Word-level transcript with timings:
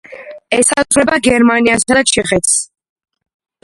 ესაზღვრება 0.59 1.21
გერმანიასა 1.29 2.01
და 2.01 2.07
ჩეხეთს. 2.15 2.61